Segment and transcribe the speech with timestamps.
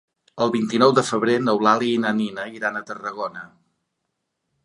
[0.43, 3.47] El vint-i-nou de febrer n'Eulàlia i na Nina iran a Tarragona.